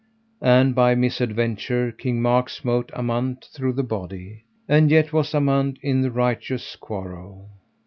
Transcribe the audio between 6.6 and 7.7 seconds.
quarrel.